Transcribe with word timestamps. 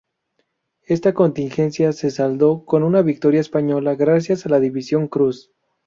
Esta 0.87 1.13
contingencia 1.13 1.91
se 1.93 2.09
saldó 2.09 2.65
con 2.65 2.81
una 2.81 3.03
victoria 3.03 3.39
española 3.39 3.93
gracias 3.93 4.47
a 4.47 4.49
la 4.49 4.59
División 4.59 5.07
Cruz. 5.07 5.51